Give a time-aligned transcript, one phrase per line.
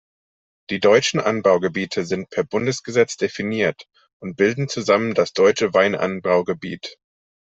[0.71, 3.85] Die deutschen Anbaugebiete sind per Bundesgesetz definiert
[4.19, 6.97] und bilden zusammen das "Deutsche Weinanbaugebiet".